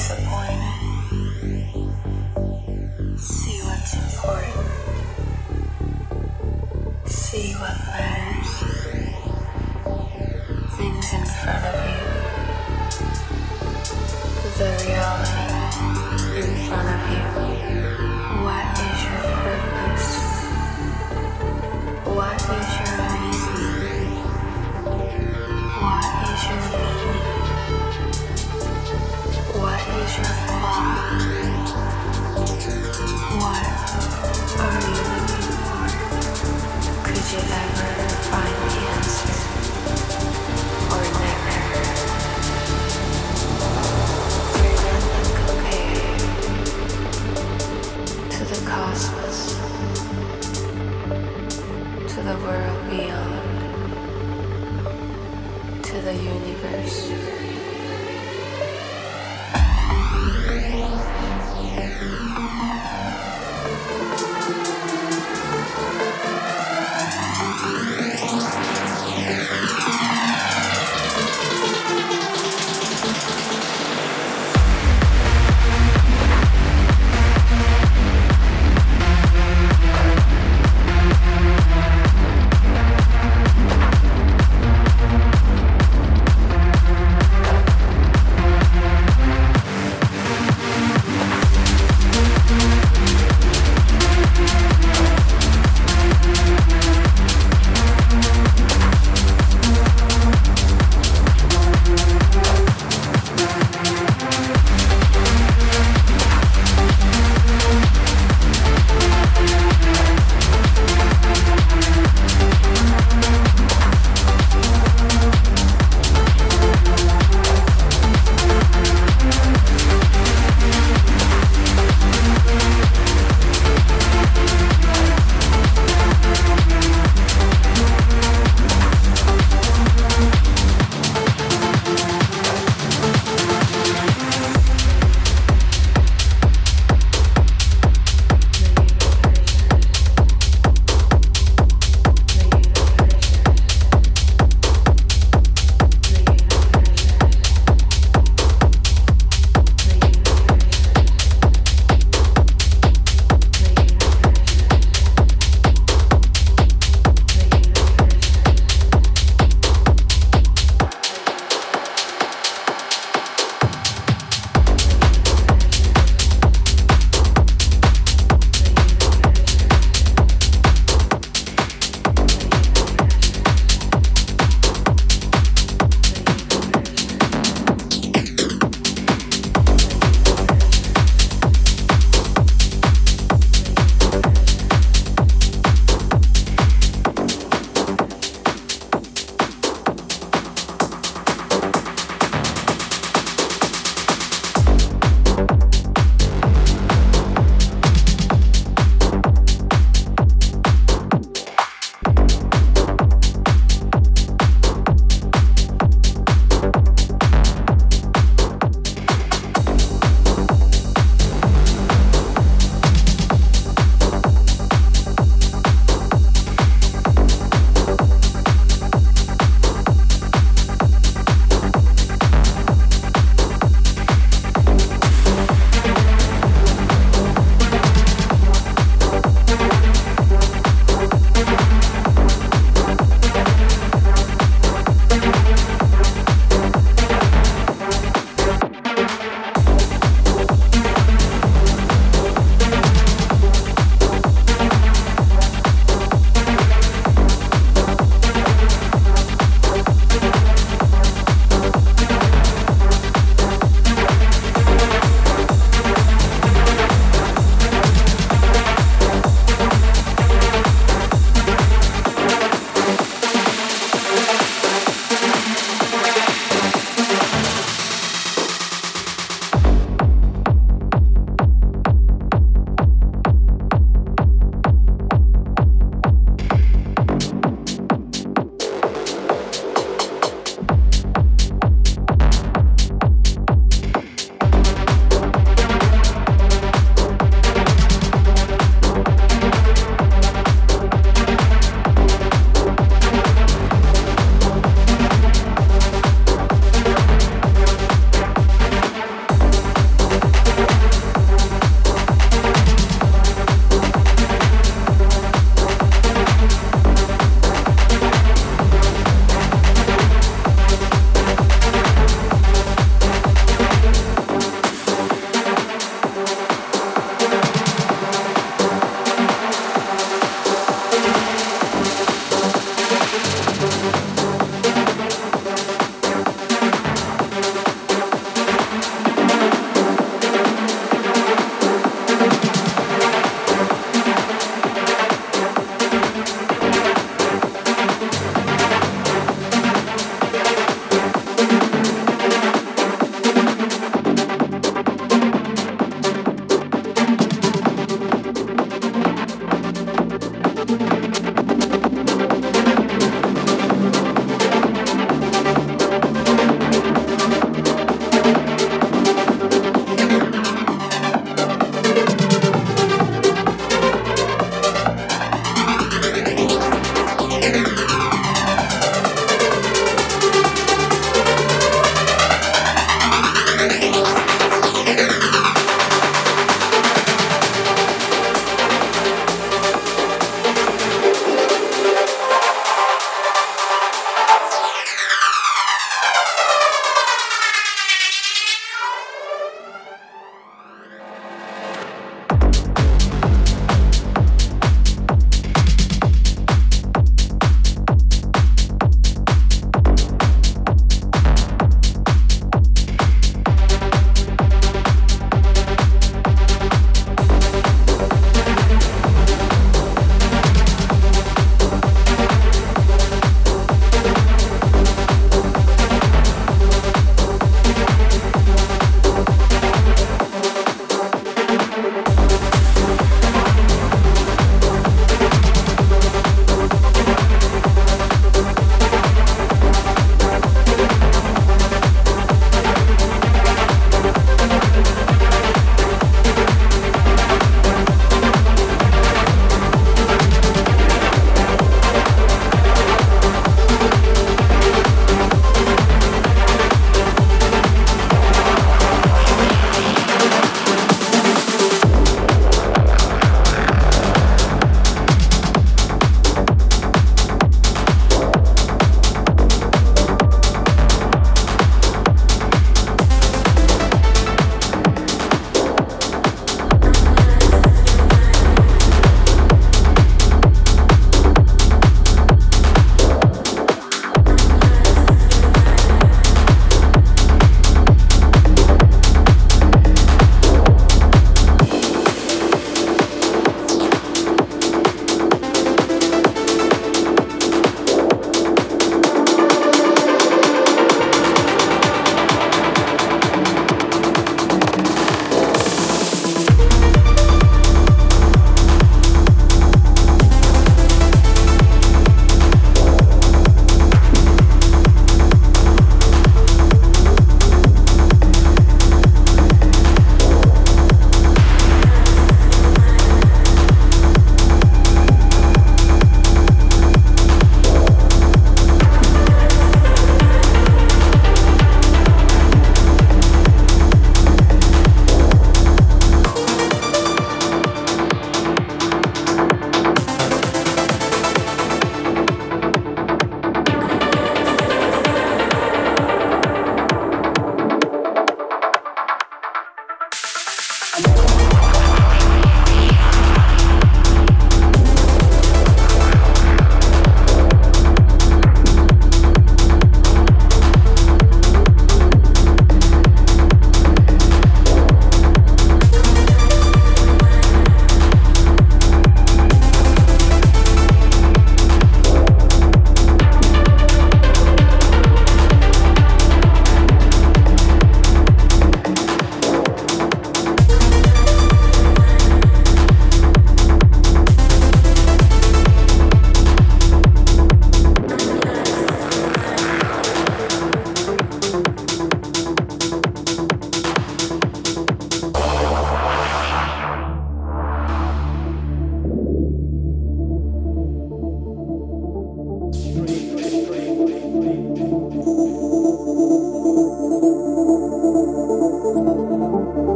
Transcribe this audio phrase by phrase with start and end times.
[0.00, 0.76] disappointed.
[3.18, 4.66] See what's important.
[7.04, 8.50] See what matters.
[10.76, 12.00] Things in front of you.
[14.56, 15.29] The reality.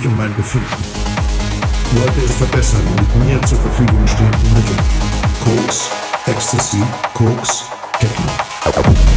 [0.00, 0.66] Mich um mein Befinden.
[1.92, 4.78] Wollte es verbessern mit mir zur Verfügung stehenden Mitteln.
[5.44, 5.90] Koks,
[6.26, 6.82] Ecstasy,
[7.14, 7.64] Koks,
[7.98, 9.09] Techno.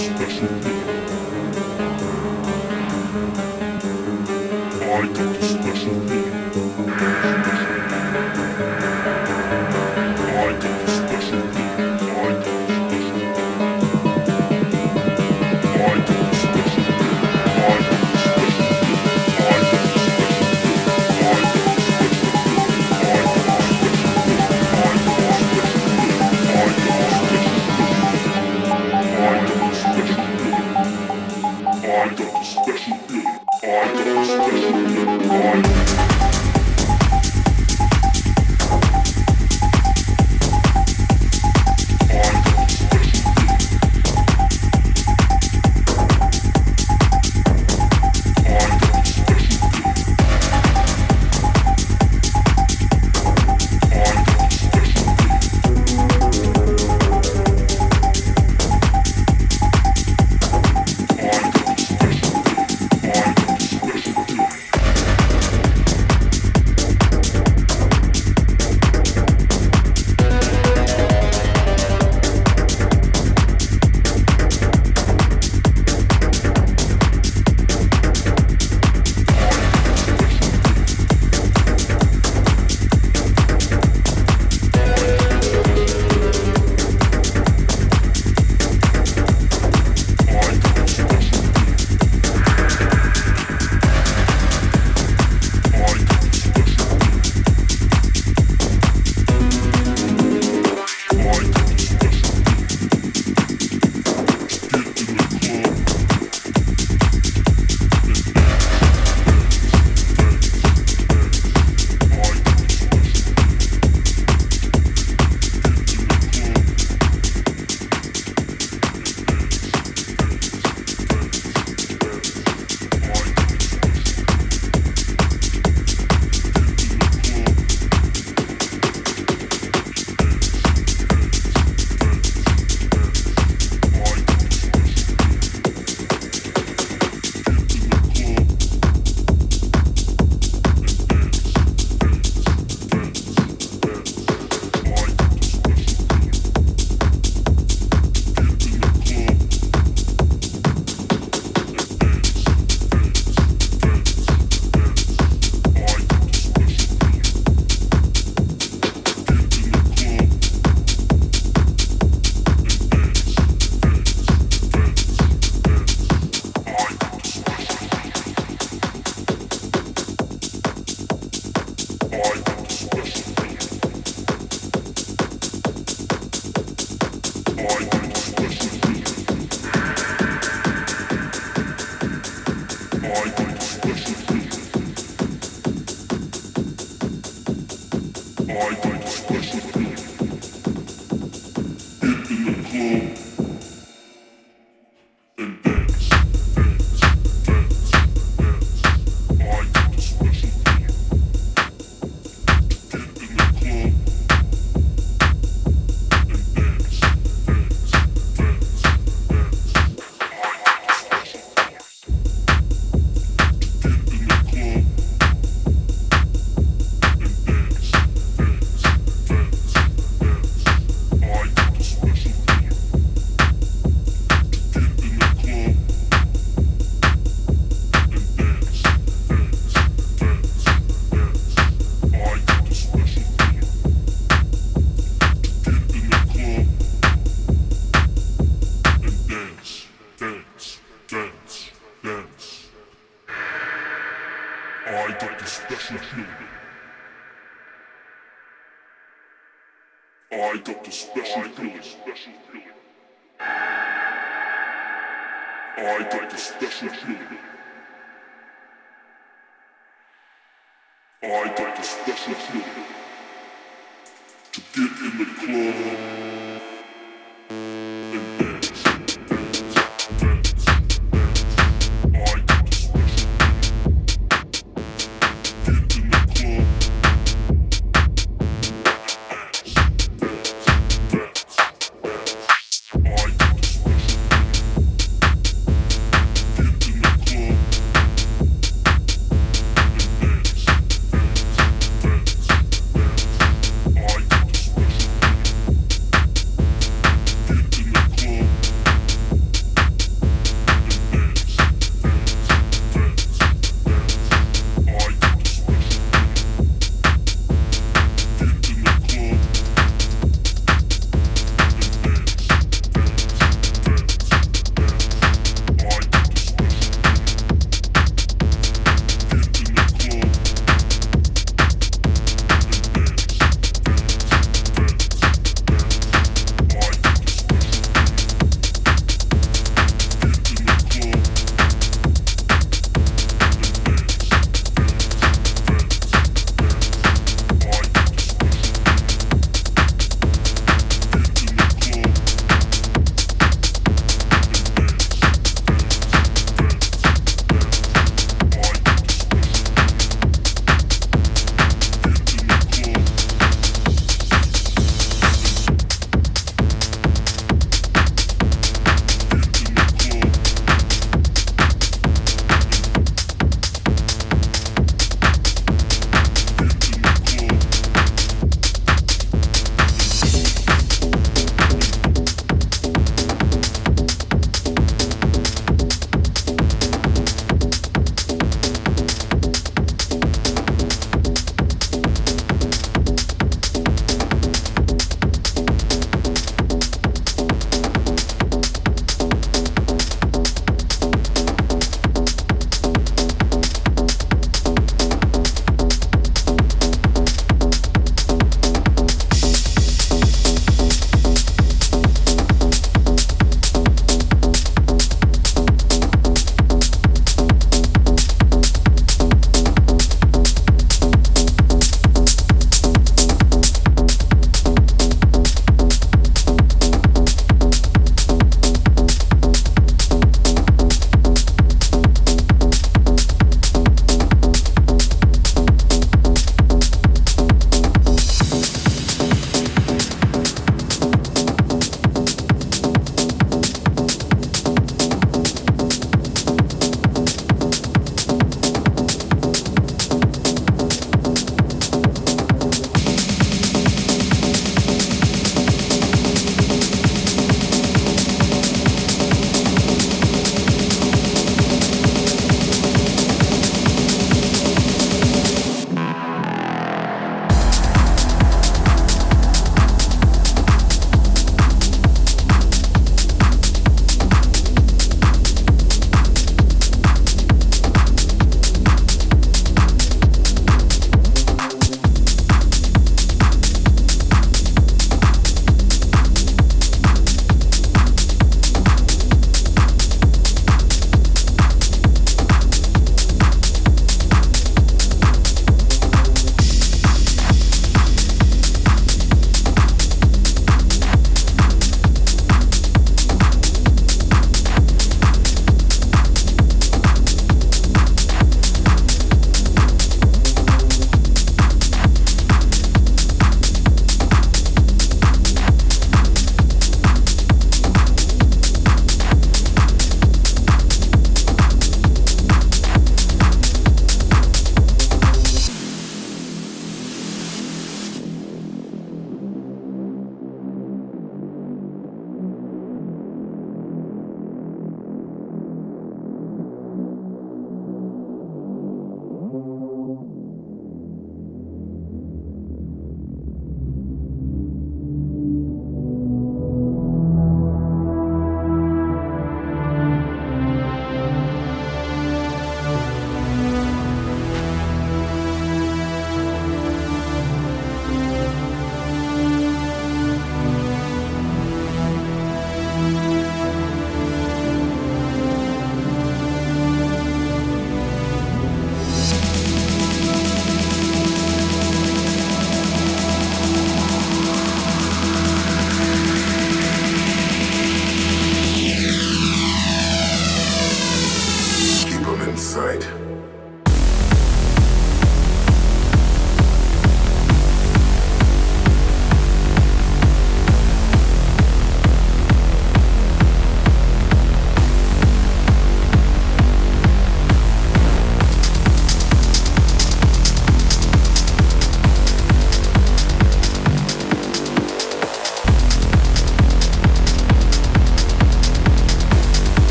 [0.00, 0.99] special.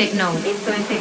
[0.00, 0.99] Esto